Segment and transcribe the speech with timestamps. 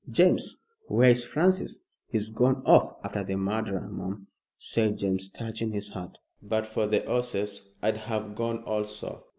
[0.09, 4.25] "James, where is Francis?" "He's gone off after the murderer, mum,"
[4.57, 9.25] said James, touching his hat; "but for the 'orses I'd have gone also."